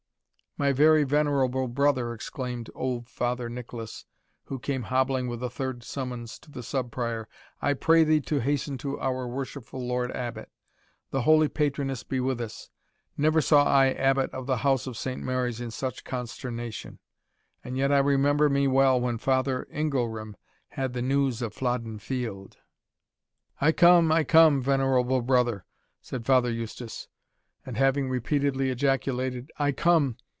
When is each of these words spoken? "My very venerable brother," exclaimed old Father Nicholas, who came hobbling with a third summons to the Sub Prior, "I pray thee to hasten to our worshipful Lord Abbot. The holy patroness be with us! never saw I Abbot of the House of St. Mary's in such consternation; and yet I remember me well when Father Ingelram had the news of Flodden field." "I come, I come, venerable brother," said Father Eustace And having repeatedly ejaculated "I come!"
"My 0.57 0.73
very 0.73 1.05
venerable 1.05 1.69
brother," 1.69 2.13
exclaimed 2.13 2.69
old 2.75 3.07
Father 3.07 3.47
Nicholas, 3.47 4.05
who 4.43 4.59
came 4.59 4.83
hobbling 4.83 5.29
with 5.29 5.41
a 5.41 5.49
third 5.49 5.81
summons 5.81 6.37
to 6.39 6.51
the 6.51 6.61
Sub 6.61 6.91
Prior, 6.91 7.29
"I 7.61 7.73
pray 7.73 8.03
thee 8.03 8.19
to 8.23 8.41
hasten 8.41 8.77
to 8.79 8.99
our 8.99 9.29
worshipful 9.29 9.79
Lord 9.87 10.11
Abbot. 10.11 10.49
The 11.11 11.21
holy 11.21 11.47
patroness 11.47 12.03
be 12.03 12.19
with 12.19 12.41
us! 12.41 12.69
never 13.15 13.39
saw 13.39 13.63
I 13.63 13.91
Abbot 13.93 14.29
of 14.33 14.45
the 14.45 14.57
House 14.57 14.87
of 14.87 14.97
St. 14.97 15.23
Mary's 15.23 15.61
in 15.61 15.71
such 15.71 16.03
consternation; 16.03 16.99
and 17.63 17.77
yet 17.77 17.89
I 17.93 17.99
remember 17.99 18.49
me 18.49 18.67
well 18.67 18.99
when 18.99 19.19
Father 19.19 19.65
Ingelram 19.71 20.35
had 20.67 20.91
the 20.91 21.01
news 21.01 21.41
of 21.41 21.53
Flodden 21.53 21.97
field." 21.97 22.57
"I 23.61 23.71
come, 23.71 24.11
I 24.11 24.25
come, 24.25 24.61
venerable 24.61 25.21
brother," 25.21 25.63
said 26.01 26.25
Father 26.25 26.51
Eustace 26.51 27.07
And 27.65 27.77
having 27.77 28.09
repeatedly 28.09 28.69
ejaculated 28.69 29.49
"I 29.57 29.71
come!" 29.71 30.17